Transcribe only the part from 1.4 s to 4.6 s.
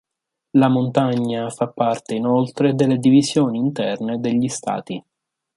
fa parte inoltre delle divisioni interne degli